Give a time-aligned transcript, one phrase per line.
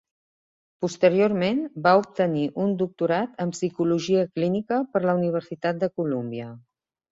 [0.85, 6.53] Posteriorment va obtenir un doctorat en psicologia clínica per la Universitat de Columbia.